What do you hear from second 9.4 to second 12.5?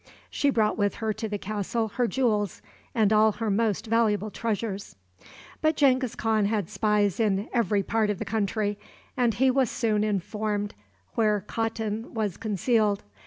was soon informed where Khatun was